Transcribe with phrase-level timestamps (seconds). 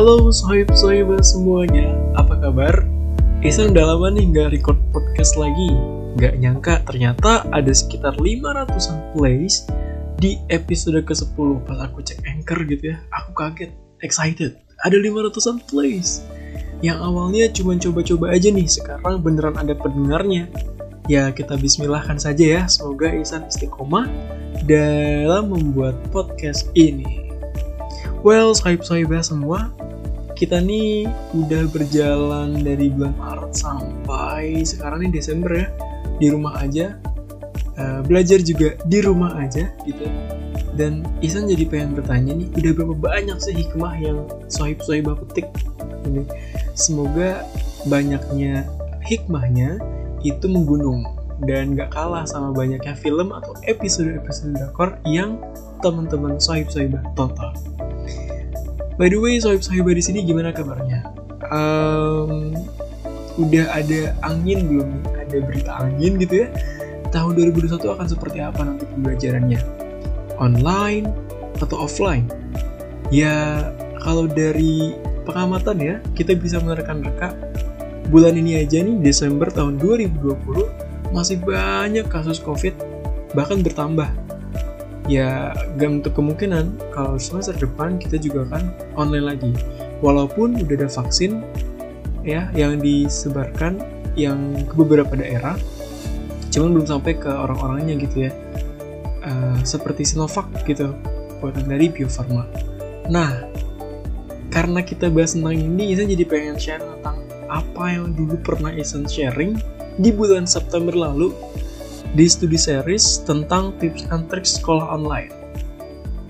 [0.00, 2.72] Halo sohib-sohibah semuanya, apa kabar?
[3.44, 5.76] Isan udah lama nih nggak record podcast lagi.
[6.16, 9.68] Nggak nyangka ternyata ada sekitar 500an plays
[10.16, 14.56] di episode ke-10 Pas aku cek anchor gitu ya, aku kaget, excited.
[14.88, 16.24] Ada 500an plays
[16.80, 20.48] Yang awalnya cuma coba-coba aja nih, sekarang beneran ada pendengarnya.
[21.12, 24.08] Ya kita bismillahkan saja ya, semoga Isan istiqomah
[24.64, 27.28] dalam membuat podcast ini.
[28.20, 29.72] Well, sahib-sahibah semua,
[30.40, 31.04] kita nih
[31.36, 35.68] udah berjalan dari bulan Maret sampai sekarang nih Desember ya.
[36.16, 36.96] Di rumah aja
[37.76, 40.08] uh, belajar juga di rumah aja gitu.
[40.72, 45.44] Dan Isan jadi pengen bertanya nih udah berapa banyak sih hikmah yang sohib sohibah petik?
[46.08, 46.24] Ini
[46.72, 47.44] semoga
[47.84, 48.64] banyaknya
[49.04, 49.76] hikmahnya
[50.24, 51.04] itu menggunung
[51.44, 55.40] dan gak kalah sama banyaknya film atau episode-episode dakor yang
[55.84, 57.52] teman-teman sohib sohibah tonton
[59.00, 61.08] By the way, sohib sohibah di sini gimana kabarnya?
[61.48, 62.52] Um,
[63.40, 64.92] udah ada angin belum?
[65.16, 66.52] Ada berita angin gitu ya?
[67.08, 69.56] Tahun 2021 akan seperti apa nanti pembelajarannya?
[70.36, 71.08] Online
[71.64, 72.28] atau offline?
[73.08, 73.72] Ya,
[74.04, 74.92] kalau dari
[75.24, 77.32] pengamatan ya, kita bisa menerka-nerka
[78.12, 80.68] bulan ini aja nih, Desember tahun 2020,
[81.16, 82.76] masih banyak kasus COVID,
[83.32, 84.12] bahkan bertambah
[85.10, 89.52] ya gak untuk kemungkinan kalau semester depan kita juga akan online lagi.
[89.98, 91.42] Walaupun udah ada vaksin
[92.22, 93.82] ya yang disebarkan
[94.14, 95.58] yang ke beberapa daerah
[96.50, 98.32] cuman belum sampai ke orang-orangnya gitu ya.
[99.20, 100.96] Uh, seperti Sinovac gitu
[101.40, 102.48] buatan dari Bio Farma
[103.08, 103.44] nah
[104.48, 107.20] karena kita bahas tentang ini Isan jadi pengen share tentang
[107.52, 109.60] apa yang dulu pernah Isan sharing
[110.00, 111.36] di bulan September lalu
[112.14, 115.30] di studi series tentang tips and trik sekolah online.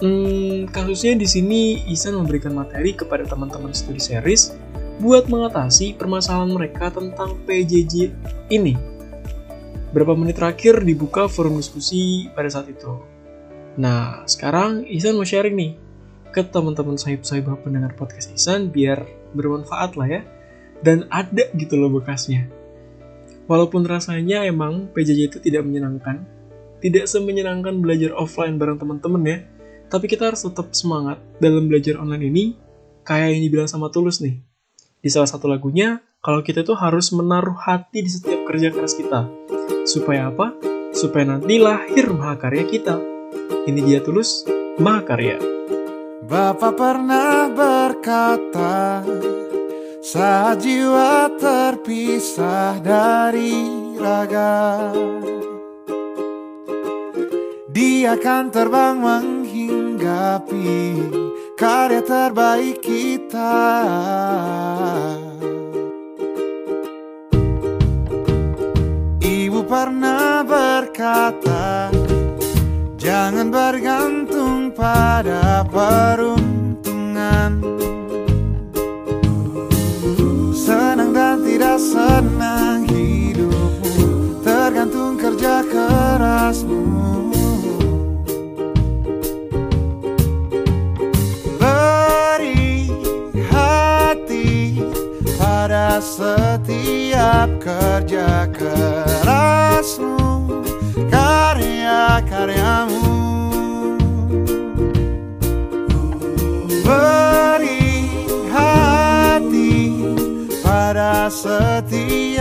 [0.00, 1.61] Hmm, kasusnya di sini
[1.92, 4.57] Isan memberikan materi kepada teman-teman studi series
[5.01, 8.13] buat mengatasi permasalahan mereka tentang PJJ
[8.52, 8.77] ini.
[9.92, 13.01] Berapa menit terakhir dibuka forum diskusi pada saat itu.
[13.80, 15.73] Nah, sekarang Isan mau sharing nih
[16.30, 20.23] ke teman-teman sahib-sahibah pendengar podcast Isan biar bermanfaat lah ya.
[20.80, 22.60] Dan ada gitu loh bekasnya.
[23.50, 26.22] Walaupun rasanya emang PJJ itu tidak menyenangkan,
[26.78, 29.38] tidak semenyenangkan belajar offline bareng teman-teman ya,
[29.90, 32.44] tapi kita harus tetap semangat dalam belajar online ini,
[33.02, 34.38] kayak yang dibilang sama Tulus nih.
[35.02, 39.27] Di salah satu lagunya, kalau kita tuh harus menaruh hati di setiap kerja keras kita.
[39.82, 40.55] Supaya apa?
[40.94, 43.02] Supaya nanti lahir mahakarya kita.
[43.67, 44.46] Ini dia Tulus,
[44.78, 45.42] Mahakarya.
[46.30, 49.02] Bapak pernah berkata,
[50.00, 53.68] saat jiwa terpisah dari
[54.00, 54.96] raga
[57.68, 60.72] Dia akan terbang menghinggapi
[61.55, 63.61] karya terbaik kita.
[69.20, 71.92] Ibu pernah berkata
[72.96, 76.89] Jangan bergantung pada peruntungan
[81.80, 82.49] dan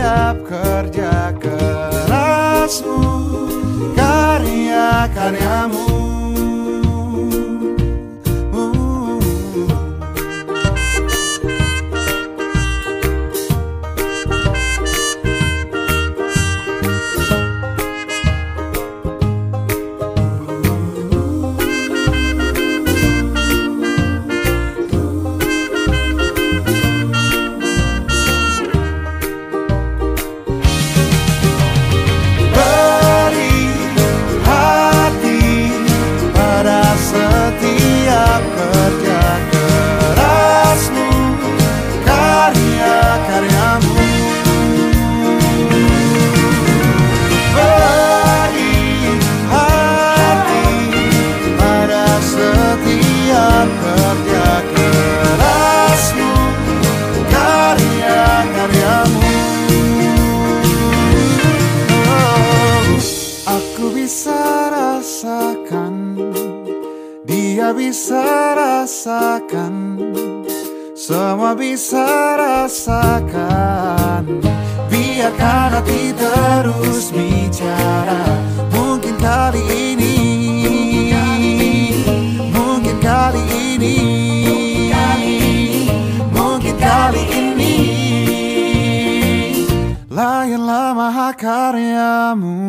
[0.00, 3.04] setiap kerja kerasmu
[3.92, 5.84] karya-karyamu.
[5.84, 6.09] Beri
[75.80, 78.20] hati terus bicara.
[78.68, 80.16] Mungkin kali ini
[82.52, 83.96] Mungkin kali ini
[86.36, 87.76] Mungkin kali ini.
[90.12, 92.60] Layanlah mahakaryamu.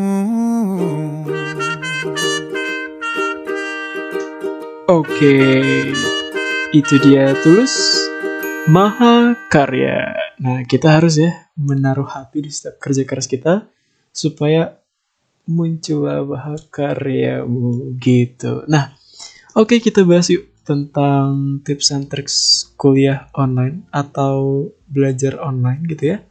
[4.91, 5.39] Oke,
[6.75, 7.75] itu dia tulus
[8.67, 10.20] maha karya.
[10.41, 13.69] Nah, kita harus ya menaruh hati di setiap kerja keras kita
[14.09, 14.81] supaya
[15.45, 18.65] muncullah maha karyamu gitu.
[18.65, 18.89] Nah,
[19.53, 26.25] oke kita bahas yuk tentang tips and tricks kuliah online atau belajar online gitu ya.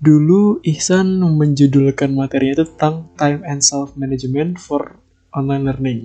[0.00, 4.96] Dulu Ihsan menjudulkan materinya tentang time and self management for
[5.36, 6.00] online learning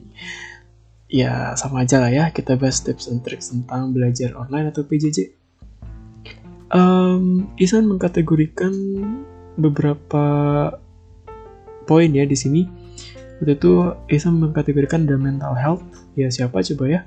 [1.13, 5.42] ya sama aja lah ya kita bahas tips and tricks tentang belajar online atau PJJ.
[6.73, 8.73] Um, Isan mengkategorikan
[9.61, 10.25] beberapa
[11.85, 12.65] poin ya di sini.
[13.41, 13.71] Waktu itu
[14.09, 15.85] Isan mengkategorikan the mental health.
[16.17, 17.01] Ya siapa coba ya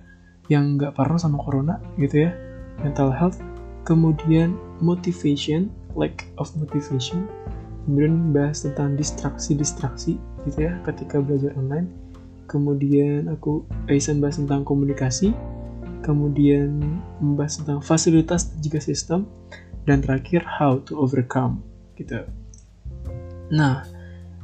[0.46, 2.30] yang nggak parno sama corona gitu ya.
[2.82, 3.42] Mental health.
[3.86, 7.26] Kemudian motivation, lack of motivation.
[7.86, 11.86] Kemudian bahas tentang distraksi-distraksi gitu ya ketika belajar online
[12.46, 15.34] kemudian aku Aisan bahas tentang komunikasi,
[16.06, 16.78] kemudian
[17.18, 19.26] membahas tentang fasilitas dan juga sistem,
[19.82, 21.66] dan terakhir how to overcome
[21.98, 22.22] gitu.
[23.50, 23.82] Nah,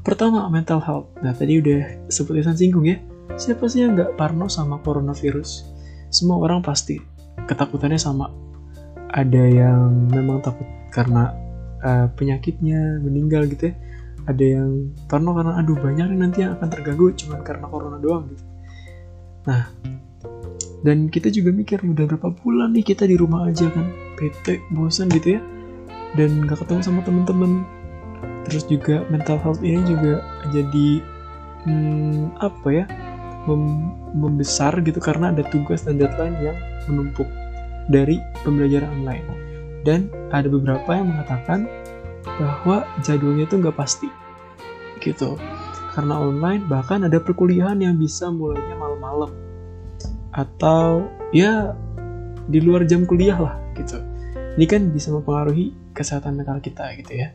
[0.03, 1.06] pertama mental health.
[1.23, 2.99] Nah tadi udah seperti Aisan singgung ya,
[3.38, 5.70] siapa sih yang nggak parno sama coronavirus?
[6.11, 6.99] Semua orang pasti
[7.47, 8.26] ketakutannya sama.
[9.14, 11.31] Ada yang memang takut karena
[11.85, 13.75] uh, penyakitnya meninggal gitu ya
[14.26, 18.31] ada yang parno karena aduh banyak nih nanti yang akan terganggu cuman karena corona doang
[18.31, 18.44] gitu
[19.43, 19.67] nah
[20.82, 23.87] dan kita juga mikir udah berapa bulan nih kita di rumah aja kan?
[24.19, 25.40] PT bosan gitu ya.
[26.19, 27.62] Dan gak ketemu sama temen-temen.
[28.50, 30.19] Terus juga mental health ini juga
[30.50, 30.88] jadi
[31.70, 32.84] hmm, apa ya
[33.46, 36.58] mem membesar gitu karena ada tugas dan deadline yang
[36.90, 37.31] menumpuk
[37.87, 39.26] dari pembelajaran online.
[39.87, 41.70] Dan ada beberapa yang mengatakan
[42.26, 44.11] bahwa jadwalnya itu nggak pasti
[44.99, 45.38] gitu.
[45.94, 49.51] Karena online bahkan ada perkuliahan yang bisa mulainya malam-malam
[50.32, 51.76] atau ya
[52.49, 54.00] di luar jam kuliah lah gitu.
[54.56, 57.32] Ini kan bisa mempengaruhi kesehatan mental kita gitu ya.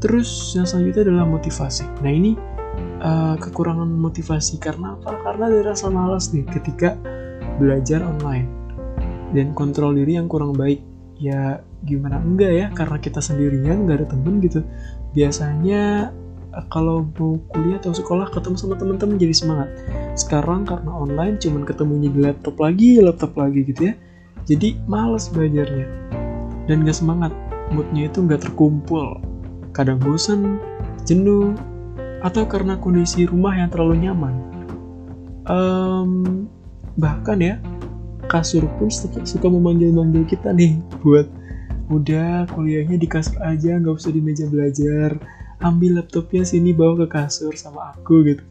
[0.00, 1.84] Terus yang selanjutnya adalah motivasi.
[2.00, 2.32] Nah ini
[3.04, 5.14] uh, kekurangan motivasi karena apa?
[5.20, 6.96] Karena ada rasa malas nih ketika
[7.60, 8.48] belajar online.
[9.32, 10.84] Dan kontrol diri yang kurang baik
[11.16, 12.20] ya gimana?
[12.20, 14.60] Enggak ya karena kita sendirian nggak ada temen gitu.
[15.12, 16.12] Biasanya
[16.68, 19.68] kalau mau kuliah atau sekolah ketemu sama teman-teman jadi semangat.
[20.14, 23.94] Sekarang karena online cuman ketemunya di laptop lagi laptop lagi gitu ya.
[24.44, 25.86] Jadi males belajarnya.
[26.68, 27.32] Dan gak semangat.
[27.72, 29.16] Moodnya itu nggak terkumpul.
[29.72, 30.60] Kadang bosan
[31.08, 31.56] jenuh
[32.20, 34.34] atau karena kondisi rumah yang terlalu nyaman.
[35.48, 36.46] Um,
[37.00, 37.56] bahkan ya
[38.30, 38.88] kasur pun
[39.26, 41.26] suka memanggil-manggil kita nih buat
[41.90, 45.18] udah kuliahnya di kasur aja nggak usah di meja belajar
[45.62, 48.44] ambil laptopnya sini bawa ke kasur sama aku gitu.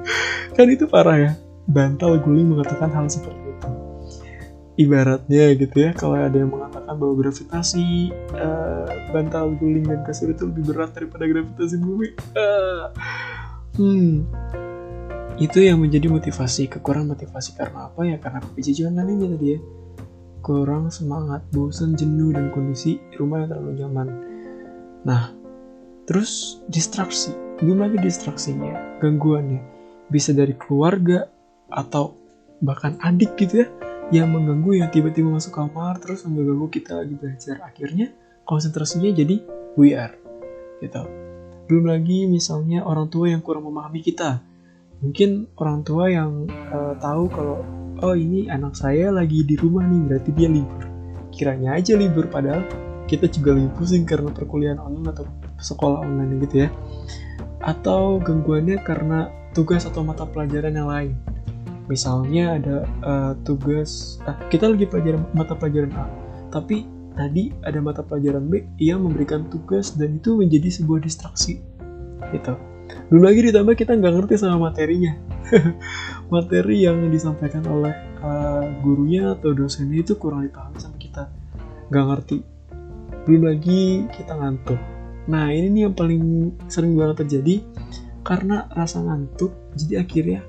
[0.56, 1.32] Kan itu parah ya.
[1.66, 3.68] Bantal guling mengatakan hal seperti itu.
[4.72, 10.48] Ibaratnya gitu ya kalau ada yang mengatakan bahwa gravitasi uh, bantal guling dan kasur itu
[10.48, 12.08] lebih berat daripada gravitasi bumi.
[12.32, 12.88] Uh,
[13.76, 14.12] hmm.
[15.42, 18.16] Itu yang menjadi motivasi kekurangan motivasi karena apa ya?
[18.16, 19.60] Karena online ini tadi ya.
[20.42, 24.08] Kurang semangat, bosan, jenuh, dan kondisi rumah yang terlalu nyaman.
[25.06, 25.41] Nah,
[26.04, 27.34] terus distraksi.
[27.62, 29.62] Belum lagi distraksinya, gangguannya.
[30.10, 31.30] Bisa dari keluarga,
[31.72, 32.18] atau
[32.60, 33.66] bahkan adik gitu ya,
[34.12, 37.62] yang mengganggu yang tiba-tiba masuk kamar, terus mengganggu kita lagi belajar.
[37.62, 38.10] Akhirnya,
[38.44, 39.40] konsentrasinya jadi
[39.78, 40.18] weird.
[40.82, 41.02] Gitu.
[41.70, 44.42] Belum lagi misalnya orang tua yang kurang memahami kita.
[45.00, 47.58] Mungkin orang tua yang uh, tahu kalau
[48.02, 50.82] oh ini anak saya lagi di rumah nih berarti dia libur
[51.32, 52.66] kiranya aja libur padahal
[53.06, 55.24] kita juga lebih pusing karena perkuliahan online atau
[55.62, 56.68] sekolah online gitu ya.
[57.62, 61.12] Atau gangguannya karena tugas atau mata pelajaran yang lain.
[61.86, 66.06] Misalnya ada uh, tugas uh, kita lagi pelajaran mata pelajaran A
[66.52, 66.84] tapi
[67.16, 71.64] tadi ada mata pelajaran B yang memberikan tugas dan itu menjadi sebuah distraksi
[72.30, 72.54] gitu.
[73.08, 75.16] Belum lagi ditambah kita nggak ngerti sama materinya.
[76.32, 81.32] Materi yang disampaikan oleh uh, gurunya atau dosennya itu kurang dipahami sama kita.
[81.88, 82.38] Nggak ngerti.
[83.24, 83.80] Belum lagi
[84.12, 84.80] kita ngantuk
[85.30, 86.22] nah ini nih yang paling
[86.66, 87.62] sering banget terjadi
[88.22, 90.40] karena rasa ngantuk jadi akhirnya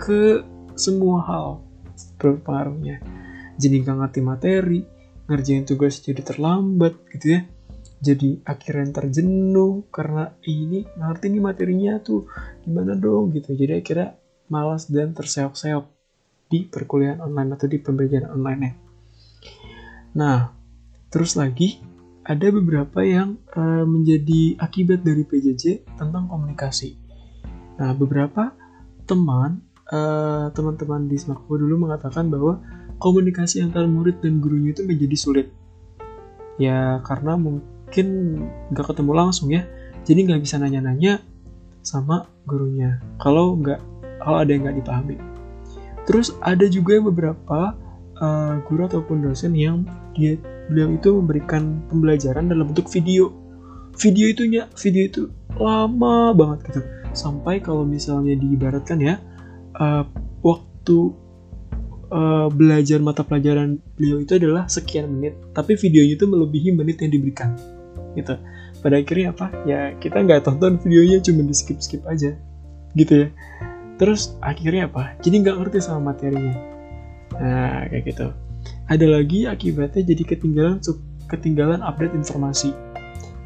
[0.00, 1.46] ke semua hal
[2.18, 2.98] berpengaruhnya.
[3.54, 4.80] Jadi nggak ngerti materi
[5.30, 7.40] ngerjain tugas jadi terlambat gitu ya.
[8.02, 12.26] Jadi akhirnya terjenuh karena ini ngerti nih materinya tuh
[12.66, 13.30] gimana dong?
[13.30, 13.54] Gitu.
[13.54, 14.18] Jadi akhirnya
[14.50, 15.94] malas dan terseok-seok
[16.48, 18.72] di perkuliahan online atau di pembelajaran online nya
[20.14, 20.54] nah
[21.10, 21.82] terus lagi
[22.24, 26.96] ada beberapa yang uh, menjadi akibat dari PJJ tentang komunikasi.
[27.80, 28.56] Nah beberapa
[29.04, 29.60] teman
[29.92, 32.64] uh, teman-teman di Smakbo dulu mengatakan bahwa
[32.96, 35.46] komunikasi antara murid dan gurunya itu menjadi sulit.
[36.56, 38.42] Ya karena mungkin mungkin
[38.74, 39.62] nggak ketemu langsung ya.
[40.02, 41.22] Jadi nggak bisa nanya-nanya
[41.86, 42.98] sama gurunya.
[43.22, 43.78] Kalau nggak
[44.18, 45.16] kalau ada yang nggak dipahami.
[46.02, 47.78] Terus ada juga beberapa
[48.18, 49.86] uh, guru ataupun dosen yang
[50.18, 50.34] dia
[50.68, 53.32] beliau itu memberikan pembelajaran dalam bentuk video.
[53.94, 55.22] Video itunya video itu
[55.54, 56.80] lama banget gitu.
[57.14, 59.22] Sampai kalau misalnya diibaratkan ya
[59.78, 60.02] uh,
[60.42, 61.14] waktu
[62.10, 65.38] uh, belajar mata pelajaran beliau itu adalah sekian menit.
[65.54, 67.54] Tapi videonya itu melebihi menit yang diberikan
[68.18, 68.34] gitu.
[68.82, 69.46] Pada akhirnya apa?
[69.64, 72.34] Ya kita nggak tonton videonya cuma di skip skip aja
[72.98, 73.28] gitu ya.
[73.94, 75.14] Terus akhirnya apa?
[75.22, 76.58] Jadi nggak ngerti sama materinya.
[77.38, 78.26] Nah kayak gitu
[78.88, 80.78] ada lagi akibatnya jadi ketinggalan
[81.28, 82.76] ketinggalan update informasi.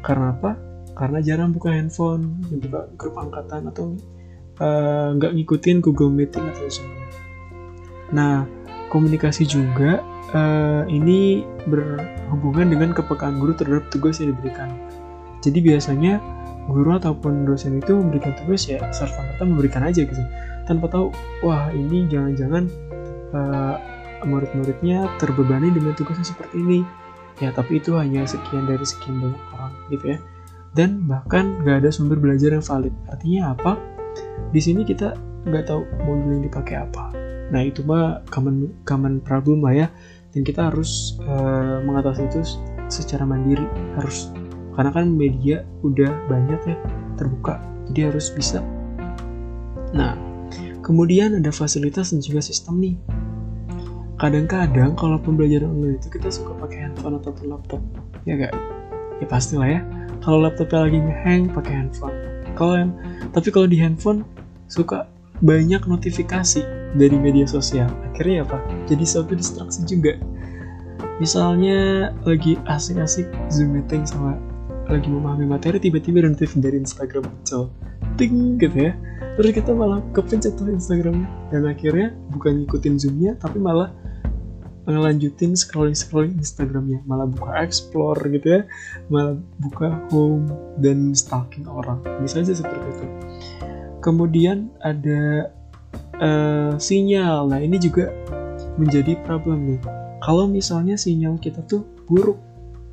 [0.03, 0.55] Karena apa?
[0.95, 3.95] Karena jarang buka handphone buka grup angkatan atau
[4.59, 6.91] eh, nggak uh, ngikutin Google Meeting atau Zoom.
[8.11, 8.43] Nah
[8.89, 10.01] komunikasi juga
[10.33, 14.69] uh, ini berhubungan dengan kepekaan guru terhadap tugas yang diberikan.
[15.39, 16.19] Jadi biasanya
[16.67, 20.21] guru ataupun dosen itu memberikan tugas ya serta merta memberikan aja gitu,
[20.69, 21.09] tanpa tahu
[21.41, 22.69] wah ini jangan-jangan
[23.33, 23.75] uh,
[24.25, 26.79] murid-muridnya terbebani dengan tugasnya seperti ini.
[27.39, 30.17] Ya tapi itu hanya sekian dari sekian banyak orang gitu ya.
[30.75, 32.93] Dan bahkan gak ada sumber belajar yang valid.
[33.09, 33.79] Artinya apa?
[34.51, 35.15] Di sini kita
[35.47, 37.15] nggak tahu modul yang dipakai apa.
[37.49, 39.87] Nah itu mah common common problem lah ya
[40.33, 42.41] dan kita harus uh, mengatasi itu
[42.89, 43.65] secara mandiri
[43.97, 44.29] harus
[44.77, 46.77] karena kan media udah banyak ya
[47.17, 47.61] terbuka
[47.91, 48.61] jadi harus bisa
[49.93, 50.13] nah
[50.85, 52.95] kemudian ada fasilitas dan juga sistem nih
[54.19, 57.81] kadang-kadang kalau pembelajaran online itu kita suka pakai handphone ataupun laptop.
[58.27, 58.53] Ya gak
[59.23, 59.81] ya pastilah ya.
[60.19, 62.15] Kalau laptopnya lagi ngehang pakai handphone.
[62.59, 62.91] Kalau yang
[63.31, 64.27] tapi kalau di handphone
[64.67, 65.07] suka
[65.39, 66.67] banyak notifikasi
[66.99, 67.87] dari media sosial.
[68.11, 68.59] Akhirnya apa?
[68.91, 70.19] Jadi suatu distraksi juga.
[71.23, 74.35] Misalnya lagi asik-asik zoom meeting sama
[74.91, 77.71] lagi memahami materi tiba-tiba ada notif dari Instagram muncul.
[78.19, 78.93] Ting gitu ya.
[79.39, 81.27] Terus kita malah kepencet tuh Instagramnya.
[81.55, 83.95] Dan akhirnya bukan ngikutin zoomnya tapi malah
[84.89, 87.05] ngelanjutin scrolling scrolling Instagramnya.
[87.05, 88.61] Malah buka explore gitu ya.
[89.13, 90.49] Malah buka home
[90.81, 92.01] dan stalking orang.
[92.21, 93.05] Bisa aja seperti itu.
[94.01, 95.53] Kemudian ada
[96.19, 97.47] uh, sinyal.
[97.49, 98.09] Nah ini juga
[98.75, 99.79] menjadi problem nih.
[100.19, 102.39] Kalau misalnya sinyal kita tuh buruk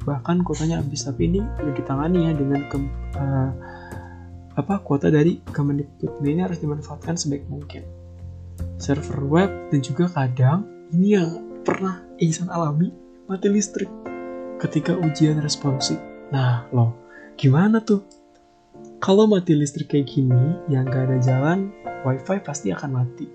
[0.07, 2.79] bahkan kuotanya habis tapi ini udah ditangani ya dengan ke,
[3.19, 3.51] uh,
[4.55, 6.23] apa kuota dari Kemendikbud.
[6.23, 7.83] Nah, ini harus dimanfaatkan sebaik mungkin.
[8.81, 11.29] Server web dan juga kadang ini yang
[11.67, 12.95] pernah Ihsan alami
[13.27, 13.91] mati listrik
[14.63, 15.99] ketika ujian responsif
[16.31, 16.95] nah loh
[17.35, 18.07] gimana tuh
[18.97, 21.69] kalau mati listrik kayak gini, yang gak ada jalan,
[22.03, 23.29] wifi pasti akan mati.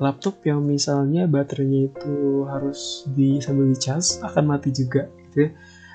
[0.00, 5.50] Laptop yang misalnya baterainya itu harus di sambil dicas akan mati juga gitu ya.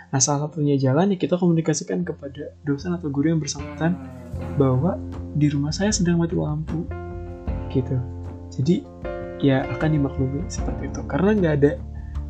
[0.09, 3.93] Nah salah satunya jalan ya kita komunikasikan kepada dosen atau guru yang bersangkutan
[4.57, 4.97] bahwa
[5.37, 6.85] di rumah saya sedang mati lampu
[7.69, 7.97] gitu.
[8.53, 8.81] Jadi
[9.41, 11.01] ya akan dimaklumi seperti itu.
[11.09, 11.71] Karena nggak ada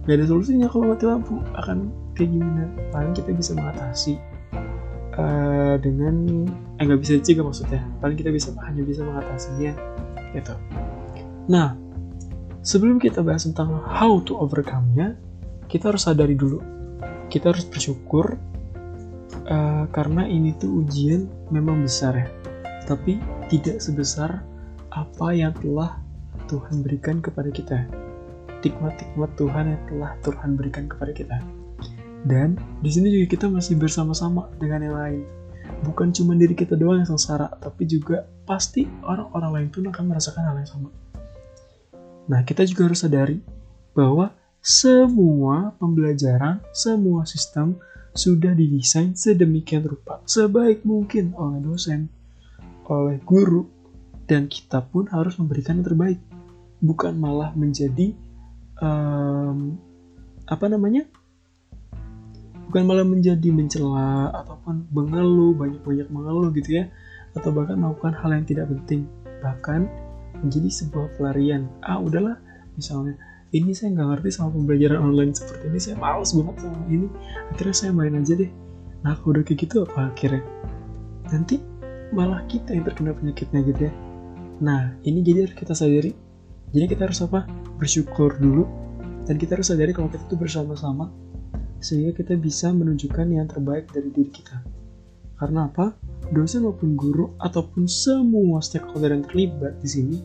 [0.08, 1.36] nggak ada solusinya kalau mati lampu.
[1.54, 2.64] Akan kayak gimana?
[2.90, 4.14] Paling kita bisa mengatasi
[5.20, 6.48] uh, dengan
[6.80, 7.82] eh nggak bisa juga maksudnya.
[8.00, 9.72] Paling kita bisa hanya bisa mengatasinya
[10.34, 10.56] gitu.
[11.52, 11.76] Nah
[12.64, 15.20] sebelum kita bahas tentang how to overcome-nya
[15.68, 16.64] kita harus sadari dulu.
[17.32, 18.36] Kita harus bersyukur
[19.48, 22.28] uh, karena ini tuh ujian memang besar ya.
[22.88, 24.44] Tapi tidak sebesar
[24.92, 26.04] apa yang telah
[26.52, 27.88] Tuhan berikan kepada kita
[28.62, 31.40] nikmat-nikmat Tuhan yang telah Tuhan berikan kepada kita
[32.22, 32.54] dan
[32.86, 35.22] di sini juga kita masih bersama-sama dengan yang lain.
[35.82, 40.44] Bukan cuma diri kita doang yang sengsara, tapi juga pasti orang-orang lain pun akan merasakan
[40.46, 40.90] hal yang sama.
[42.30, 43.42] Nah, kita juga harus sadari
[43.98, 44.30] bahwa
[44.62, 47.74] semua pembelajaran, semua sistem
[48.14, 52.12] sudah didesain sedemikian rupa, sebaik mungkin oleh dosen,
[52.86, 53.66] oleh guru,
[54.30, 56.20] dan kita pun harus memberikan yang terbaik.
[56.82, 58.18] Bukan malah menjadi
[58.82, 59.78] um,
[60.50, 61.06] apa namanya?
[62.68, 66.90] Bukan malah menjadi mencela ataupun mengeluh banyak-banyak mengeluh gitu ya.
[67.38, 69.06] Atau bahkan melakukan hal yang tidak penting.
[69.46, 69.88] Bahkan
[70.42, 71.70] menjadi sebuah pelarian.
[71.86, 72.42] Ah udahlah
[72.76, 73.16] misalnya
[73.52, 75.80] ini saya nggak ngerti sama pembelajaran online seperti ini.
[75.80, 77.08] Saya males banget sama ini.
[77.52, 78.52] Akhirnya saya main aja deh.
[79.04, 80.44] Nah kalau udah kayak gitu apa akhirnya?
[81.30, 81.56] Nanti
[82.12, 83.94] malah kita yang terkena penyakitnya gitu ya.
[84.64, 86.31] Nah ini jadi kita sadari
[86.72, 87.48] jadi kita harus apa
[87.78, 88.68] bersyukur dulu
[89.28, 91.12] dan kita harus sadari kalau kita tuh bersama-sama
[91.82, 94.60] sehingga kita bisa menunjukkan yang terbaik dari diri kita
[95.42, 95.98] karena apa
[96.30, 100.18] dosen maupun guru ataupun semua stakeholder yang terlibat di sini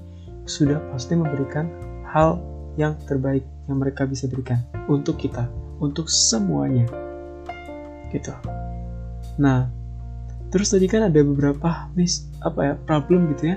[0.47, 1.67] sudah pasti memberikan
[2.07, 2.38] hal
[2.79, 5.50] yang terbaik yang mereka bisa berikan untuk kita,
[5.83, 6.87] untuk semuanya.
[8.15, 8.31] Gitu.
[9.43, 9.67] Nah,
[10.55, 13.57] terus tadi kan ada beberapa mis apa ya problem gitu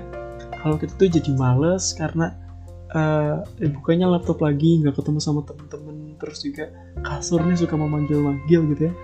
[0.60, 2.36] Kalau kita tuh jadi males karena
[2.94, 3.42] uh,
[3.80, 6.68] bukanya laptop lagi nggak ketemu sama temen-temen terus juga
[7.00, 8.94] kasurnya suka memanggil-manggil gitu ya.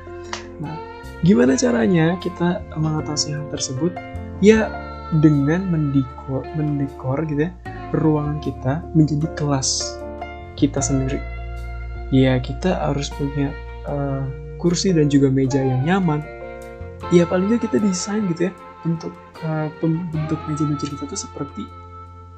[0.60, 0.76] Nah,
[1.24, 3.92] gimana caranya kita mengatasi hal tersebut?
[4.44, 4.68] Ya
[5.22, 7.52] dengan mendekor, mendekor gitu ya
[7.94, 9.96] ruangan kita menjadi kelas
[10.58, 11.22] kita sendiri.
[12.10, 13.50] Ya kita harus punya
[13.86, 14.26] uh,
[14.58, 16.22] kursi dan juga meja yang nyaman.
[17.14, 18.52] Ya paling nggak kita desain gitu ya
[18.82, 19.14] untuk
[19.46, 21.66] uh, bentuk meja-meja kita tuh seperti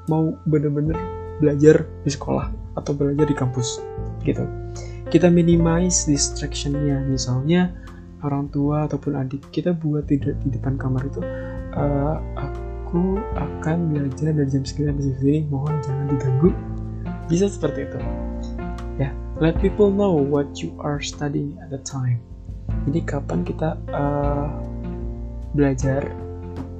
[0.09, 0.97] mau bener-bener
[1.39, 3.83] belajar di sekolah atau belajar di kampus
[4.23, 4.45] gitu.
[5.09, 7.73] Kita minimize distractionnya misalnya
[8.23, 11.23] orang tua ataupun adik kita buat tidak di depan kamar itu
[11.75, 16.51] uh, aku akan belajar dari jam segini sampai sini mohon jangan diganggu
[17.31, 17.99] bisa seperti itu.
[18.99, 22.19] Ya, let people know what you are studying at the time.
[22.91, 24.49] Jadi kapan kita uh,
[25.55, 26.05] belajar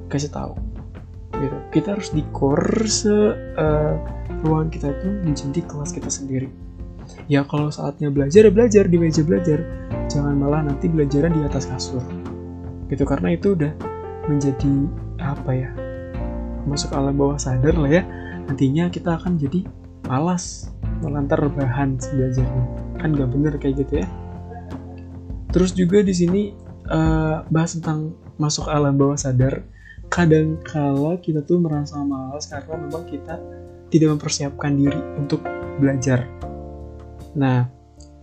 [0.09, 0.68] kasih tahu
[1.39, 1.57] gitu.
[1.71, 2.23] Kita harus di
[2.87, 3.09] se
[3.57, 3.93] uh,
[4.43, 6.49] ruangan kita itu menjadi kelas kita sendiri.
[7.25, 9.59] Ya kalau saatnya belajar ya belajar di meja belajar.
[10.09, 12.03] Jangan malah nanti belajarnya di atas kasur.
[12.89, 13.73] Gitu karena itu udah
[14.29, 14.73] menjadi
[15.21, 15.69] apa ya?
[16.69, 18.03] Masuk alam bawah sadar lah ya.
[18.45, 19.65] Nantinya kita akan jadi
[20.09, 20.73] malas
[21.05, 22.63] melantar bahan belajarnya
[22.99, 24.07] kan nggak bener kayak gitu ya
[25.49, 26.41] terus juga di sini
[26.91, 29.63] uh, bahas tentang masuk alam bawah sadar
[30.09, 33.37] kadang kala kita tuh merasa malas karena memang kita
[33.89, 35.41] tidak mempersiapkan diri untuk
[35.77, 36.25] belajar
[37.37, 37.69] nah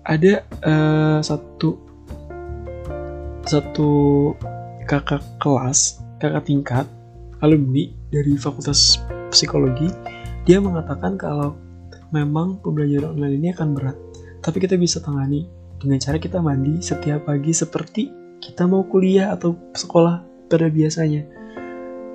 [0.07, 1.79] ada uh, satu
[3.46, 3.90] satu
[4.87, 6.87] kakak kelas kakak tingkat
[7.40, 8.99] alumni dari fakultas
[9.31, 9.90] psikologi
[10.46, 11.59] dia mengatakan kalau
[12.14, 13.99] memang pembelajaran online ini akan berat,
[14.42, 15.51] tapi kita bisa tangani
[15.83, 18.03] dengan cara kita mandi setiap pagi seperti
[18.38, 21.27] kita mau kuliah atau sekolah pada biasanya.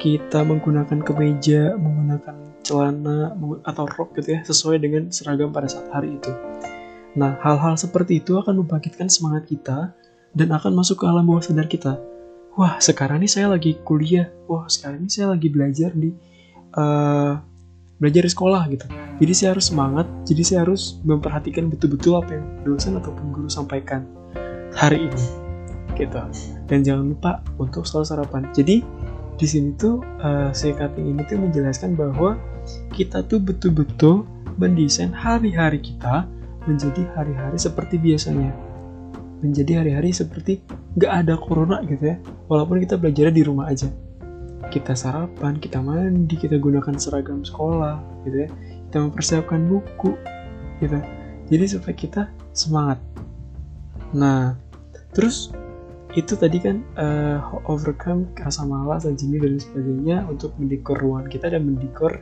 [0.02, 2.34] Kita menggunakan kemeja, menggunakan
[2.66, 6.34] celana atau rok gitu ya, sesuai dengan seragam pada saat hari itu.
[7.14, 9.94] Nah, hal-hal seperti itu akan membangkitkan semangat kita
[10.34, 12.02] dan akan masuk ke alam bawah sadar kita.
[12.58, 14.34] Wah, sekarang ini saya lagi kuliah.
[14.50, 16.12] Wah, sekarang ini saya lagi belajar di
[16.74, 17.38] uh,
[18.02, 18.90] belajar di sekolah gitu.
[19.22, 24.10] Jadi saya harus semangat, jadi saya harus memperhatikan betul-betul apa yang dosen ataupun guru sampaikan
[24.74, 25.24] hari ini.
[25.94, 26.18] Gitu.
[26.66, 28.42] Dan jangan lupa untuk selalu sarapan.
[28.56, 28.82] Jadi
[29.38, 32.38] di sini tuh uh, si cutting ini tuh menjelaskan bahwa
[32.94, 34.28] kita tuh betul-betul
[34.60, 36.28] mendesain hari-hari kita
[36.70, 38.54] menjadi hari-hari seperti biasanya.
[39.42, 40.62] Menjadi hari-hari seperti
[40.94, 42.18] nggak ada corona gitu ya.
[42.46, 43.90] Walaupun kita belajar di rumah aja
[44.72, 48.50] kita sarapan, kita mandi, kita gunakan seragam sekolah, gitu ya.
[48.88, 50.16] Kita mempersiapkan buku,
[50.80, 50.98] gitu.
[51.52, 52.22] Jadi supaya kita
[52.56, 53.04] semangat.
[54.16, 54.56] Nah,
[55.12, 55.52] terus
[56.12, 57.40] itu tadi kan uh,
[57.72, 62.20] overcome rasa malas dan jenuh dan sebagainya untuk mendekor ruangan kita dan mendekor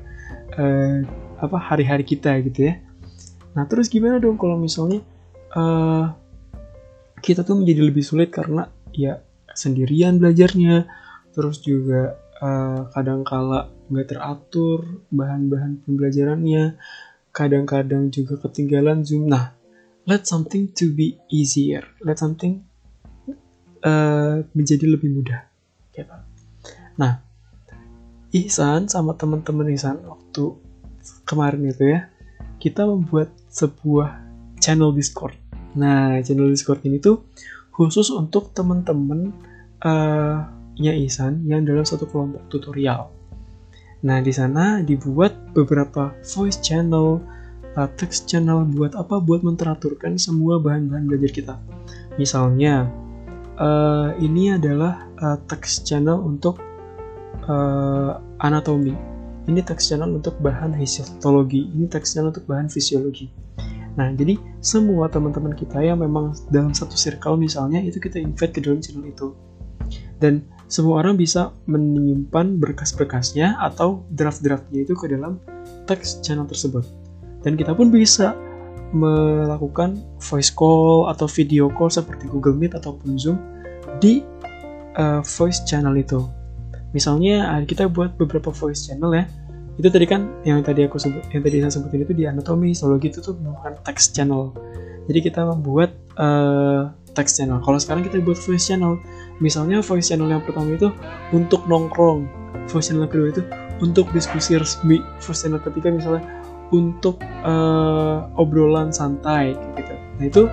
[0.62, 1.02] uh,
[1.42, 2.78] apa hari-hari kita gitu ya.
[3.58, 5.02] Nah terus gimana dong kalau misalnya
[5.58, 6.14] uh,
[7.20, 9.26] kita tuh menjadi lebih sulit karena ya
[9.58, 10.86] sendirian belajarnya,
[11.34, 12.14] terus juga
[12.46, 16.78] uh, kadang kala nggak teratur bahan-bahan pembelajarannya
[17.34, 19.54] kadang-kadang juga ketinggalan zoom nah
[20.06, 22.62] let something to be easier let something
[23.84, 25.46] uh, menjadi lebih mudah
[25.94, 26.16] gitu.
[27.00, 27.24] nah
[28.30, 30.54] Ihsan sama teman-teman Ihsan waktu
[31.26, 32.10] kemarin itu ya
[32.62, 34.22] kita membuat sebuah
[34.62, 35.36] channel Discord
[35.74, 37.26] nah channel Discord ini tuh
[37.74, 39.32] khusus untuk teman-teman
[39.88, 40.44] uh,
[40.80, 43.12] nya Ihsan yang dalam satu kelompok tutorial.
[44.00, 47.20] Nah, di sana dibuat beberapa voice channel,
[47.76, 49.20] uh, text channel buat apa?
[49.20, 51.56] Buat menteraturkan semua bahan-bahan belajar kita.
[52.16, 52.88] Misalnya,
[53.60, 56.58] uh, ini adalah uh, text channel untuk
[57.46, 58.96] uh, anatomi.
[59.46, 61.68] Ini text channel untuk bahan histologi.
[61.76, 63.30] Ini text channel untuk bahan fisiologi.
[63.98, 68.64] Nah, jadi semua teman-teman kita yang memang dalam satu circle misalnya itu kita invite ke
[68.64, 69.36] dalam channel itu.
[70.22, 75.42] Dan semua orang bisa menyimpan berkas-berkasnya atau draft-draftnya itu ke dalam
[75.90, 76.86] teks channel tersebut.
[77.42, 78.38] Dan kita pun bisa
[78.90, 83.38] melakukan voice call atau video call seperti Google Meet ataupun Zoom
[84.02, 84.26] di
[84.98, 86.26] uh, voice channel itu.
[86.90, 89.26] Misalnya kita buat beberapa voice channel ya.
[89.80, 93.08] Itu tadi kan yang tadi aku sebut, yang tadi saya sebutin itu di anatomi, selalu
[93.08, 94.52] gitu tuh merupakan text channel.
[95.08, 97.62] Jadi kita membuat uh, text channel.
[97.64, 99.00] Kalau sekarang kita buat voice channel,
[99.40, 100.92] misalnya voice channel yang pertama itu
[101.32, 102.28] untuk nongkrong,
[102.68, 103.42] voice channel kedua itu
[103.80, 106.26] untuk diskusi resmi, voice channel ketiga misalnya
[106.70, 109.94] untuk uh, obrolan santai gitu.
[110.20, 110.44] Nah itu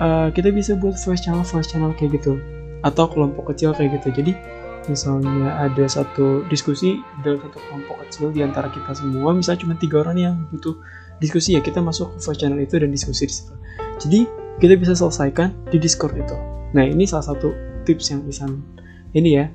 [0.00, 2.40] uh, kita bisa buat voice channel voice channel kayak gitu
[2.84, 4.22] atau kelompok kecil kayak gitu.
[4.22, 4.32] Jadi
[4.86, 10.06] misalnya ada satu diskusi dalam satu kelompok kecil di antara kita semua, misalnya cuma tiga
[10.06, 10.78] orang yang butuh
[11.18, 13.54] diskusi ya kita masuk ke voice channel itu dan diskusi di situ.
[13.96, 14.20] Jadi
[14.62, 16.36] kita bisa selesaikan di Discord itu.
[16.72, 17.52] Nah ini salah satu
[17.84, 18.48] tips yang bisa
[19.16, 19.46] ini ya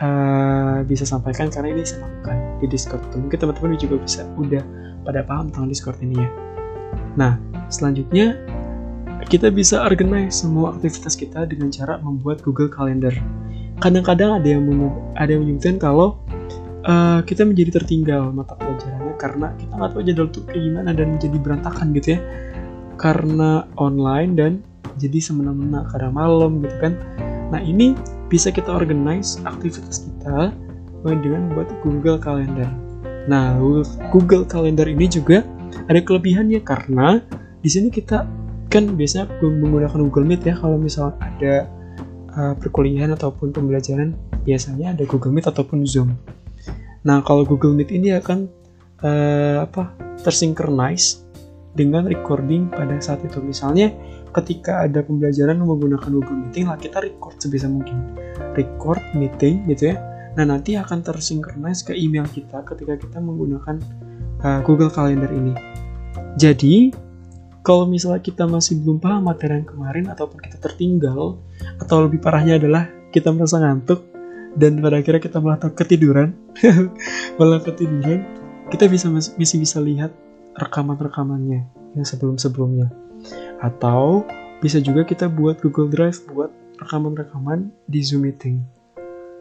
[0.00, 3.02] uh, bisa sampaikan karena ini saya lakukan di Discord.
[3.14, 4.62] Mungkin teman-teman juga bisa udah
[5.04, 6.30] pada paham tentang Discord ini ya.
[7.20, 7.32] Nah
[7.68, 8.40] selanjutnya
[9.28, 13.14] kita bisa organize semua aktivitas kita dengan cara membuat Google Calendar.
[13.78, 14.64] Kadang-kadang ada yang
[15.16, 16.18] ada yang menyebutkan kalau
[16.84, 21.06] uh, kita menjadi tertinggal mata pelajarannya karena kita nggak tahu jadwal itu kayak gimana dan
[21.16, 22.20] menjadi berantakan gitu ya
[23.00, 24.52] karena online dan
[25.00, 26.94] jadi semena-mena karena malam gitu kan
[27.50, 27.98] nah ini
[28.30, 30.54] bisa kita organize aktivitas kita
[31.04, 32.68] dengan membuat Google Calendar
[33.24, 33.56] nah
[34.12, 35.42] Google Calendar ini juga
[35.88, 37.20] ada kelebihannya karena
[37.64, 38.28] di sini kita
[38.68, 41.54] kan biasanya menggunakan Google Meet ya kalau misalnya ada
[42.34, 46.12] uh, perkuliahan ataupun pembelajaran biasanya ada Google Meet ataupun Zoom.
[47.06, 48.50] Nah kalau Google Meet ini akan
[49.04, 51.24] uh, apa tersinkronize
[51.74, 53.42] dengan recording pada saat itu.
[53.42, 53.90] Misalnya
[54.34, 58.14] ketika ada pembelajaran menggunakan Google Meeting lah kita record sebisa mungkin.
[58.58, 59.96] Record meeting gitu ya.
[60.34, 63.78] Nah nanti akan tersinkronize ke email kita ketika kita menggunakan
[64.42, 65.54] uh, Google Calendar ini.
[66.34, 66.90] Jadi
[67.62, 71.38] kalau misalnya kita masih belum paham materi yang kemarin ataupun kita tertinggal
[71.80, 74.04] atau lebih parahnya adalah kita merasa ngantuk
[74.58, 76.34] dan pada akhirnya kita malah ketiduran
[77.38, 78.26] malah ketiduran
[78.68, 80.10] kita bisa masih bisa lihat
[80.58, 81.62] rekaman-rekamannya
[81.94, 82.90] yang sebelum-sebelumnya.
[83.62, 84.26] Atau
[84.58, 86.50] bisa juga kita buat Google Drive buat
[86.82, 88.60] rekaman-rekaman di Zoom meeting.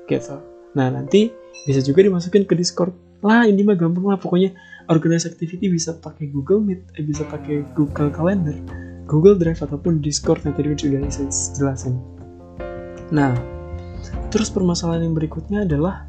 [0.06, 1.30] Gitu nah nanti
[1.66, 2.92] bisa juga dimasukin ke Discord.
[3.24, 4.52] Lah ini mah gampang lah pokoknya
[4.92, 8.58] organize activity bisa pakai Google Meet, eh, bisa pakai Google Calendar,
[9.08, 10.44] Google Drive ataupun Discord.
[10.44, 11.94] Yang tadi sudah saya jelasin.
[13.16, 13.32] Nah,
[14.28, 16.04] terus permasalahan yang berikutnya adalah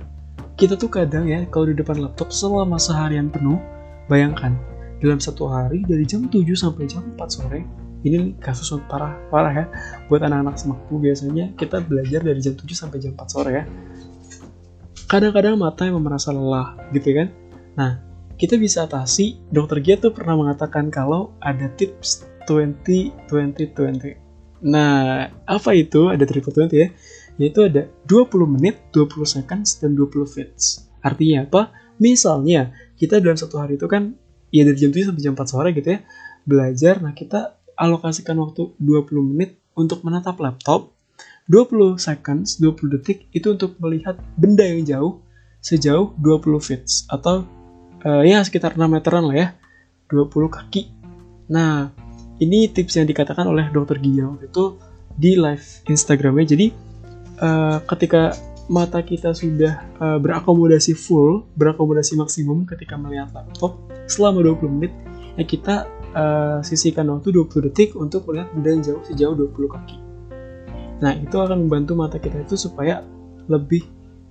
[0.59, 3.63] kita tuh kadang ya kalau di depan laptop selama seharian penuh,
[4.11, 4.59] bayangkan
[4.99, 7.61] dalam satu hari dari jam 7 sampai jam 4 sore
[8.05, 9.65] ini kasus parah parah ya
[10.13, 13.65] buat anak-anak semakku biasanya kita belajar dari jam 7 sampai jam 4 sore ya
[15.09, 17.29] kadang-kadang mata yang merasa lelah gitu kan?
[17.77, 18.01] Nah
[18.35, 24.21] kita bisa atasi dokter Gia tuh pernah mengatakan kalau ada tips 20 20 20
[24.65, 26.89] nah apa itu ada triple 20 ya?
[27.37, 30.89] Yaitu ada 20 menit 20 seconds dan 20 fits.
[31.05, 31.75] Artinya apa?
[32.01, 34.17] Misalnya kita dalam satu hari itu kan
[34.55, 36.01] ya dari jam 7 sampai jam 4 sore gitu ya
[36.47, 37.03] belajar.
[37.03, 40.94] Nah kita alokasikan waktu 20 menit untuk menatap laptop
[41.49, 45.13] 20 seconds 20 detik itu untuk melihat benda yang jauh
[45.61, 47.45] sejauh 20 fits atau
[48.05, 49.49] uh, ya sekitar 6 meteran lah ya
[50.09, 50.89] 20 kaki.
[51.53, 51.93] Nah
[52.41, 54.77] ini tips yang dikatakan oleh dokter Giyo itu
[55.17, 56.57] di live Instagramnya.
[56.57, 56.67] Jadi
[57.41, 58.33] uh, ketika
[58.69, 63.77] mata kita sudah uh, berakomodasi full berakomodasi maksimum ketika melihat laptop
[64.09, 64.93] selama 20 menit
[65.37, 65.85] ya kita
[66.17, 70.04] uh, sisihkan waktu 20 detik untuk melihat benda yang jauh sejauh 20 kaki
[71.03, 73.03] nah itu akan membantu mata kita itu supaya
[73.51, 73.83] lebih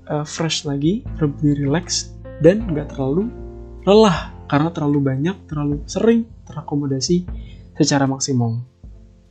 [0.07, 3.29] uh, fresh lagi lebih relax dan nggak terlalu
[3.83, 7.25] lelah karena terlalu banyak, terlalu sering terakomodasi
[7.73, 8.63] secara maksimum.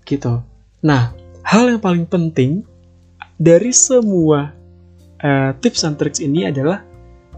[0.03, 0.43] Gitu.
[0.83, 1.15] Nah,
[1.47, 2.67] hal yang paling penting
[3.39, 4.51] dari semua
[5.23, 6.83] uh, tips and tricks ini adalah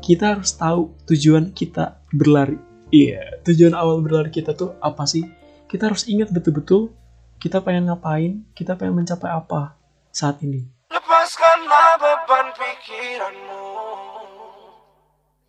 [0.00, 2.56] kita harus tahu tujuan kita berlari.
[2.88, 5.24] Iya, yeah, tujuan awal berlari kita tuh apa sih?
[5.68, 6.88] Kita harus ingat betul-betul
[7.36, 9.76] kita pengen ngapain, kita pengen mencapai apa
[10.14, 10.62] saat ini.
[10.94, 13.66] Lepaskanlah beban pikiranmu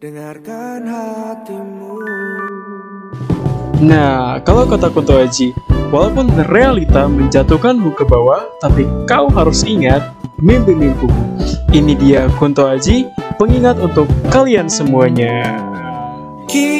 [0.01, 1.95] Dengarkan hatimu.
[3.85, 5.55] Nah, kalau kata Kunto Aji,
[5.93, 10.01] walaupun realita menjatuhkanmu ke bawah, tapi kau harus ingat
[10.41, 11.39] mimpi-mimpimu.
[11.71, 13.07] Ini dia Kunto Aji,
[13.39, 15.63] pengingat untuk kalian semuanya.
[16.49, 16.75] Kita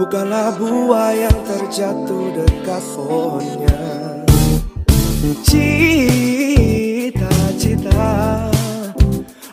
[0.00, 3.78] bukanlah buah yang terjatuh dekat pohonnya.
[5.46, 6.90] Cita-cita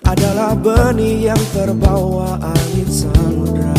[0.01, 3.77] adalah benih yang terbawa angin samudra.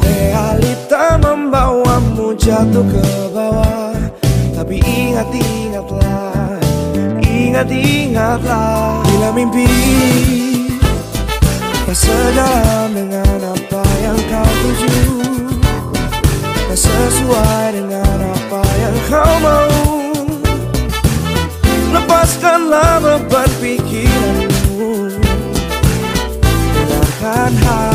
[0.00, 3.04] Realita membawamu jatuh ke
[3.36, 3.80] bawah.
[4.60, 6.60] Tapi ingat-ingatlah
[7.24, 9.64] Ingat-ingatlah Bila mimpi
[11.88, 14.99] Tak sejalan dengan apa yang kau tuju
[16.90, 19.70] sesuai dengan apa yang kau mau.
[21.94, 25.14] Lepaskanlah beban pikiranmu.
[26.74, 27.89] Dengarkan hatimu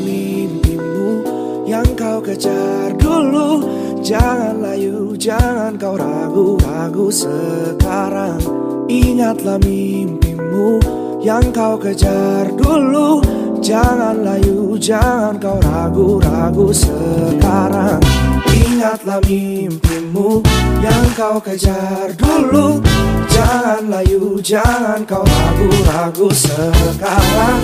[0.00, 1.24] mimpimu
[1.68, 3.62] yang kau kejar dulu.
[4.00, 8.40] Jangan layu, jangan kau ragu-ragu sekarang.
[8.88, 10.80] Ingatlah mimpimu
[11.20, 13.20] yang kau kejar dulu.
[13.60, 20.42] Jangan layu, jangan kau ragu-ragu sekarang Ingatlah mimpimu
[20.82, 22.82] yang kau kejar dulu.
[23.30, 27.58] Jangan layu, jangan kau ragu-ragu sekarang.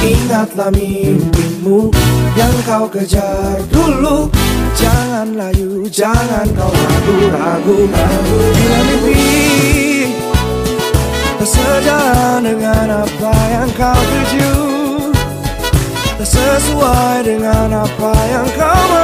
[0.00, 1.92] Ingatlah mimpimu
[2.38, 4.32] yang kau kejar dulu.
[4.78, 7.78] Jangan layu, jangan kau ragu-ragu.
[8.54, 9.40] Bila mimpi
[11.60, 14.54] sejalan dengan apa yang kau tuju
[16.20, 18.99] Tak sesuai dengan apa yang kau mau